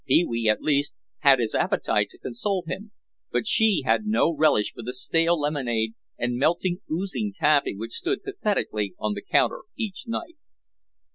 [0.07, 2.91] Pee wee, at least, had his appetite to console him,
[3.31, 8.23] but she had no relish for the stale lemonade and melting, oozy taffy which stood
[8.23, 10.37] pathetically on the counter each night.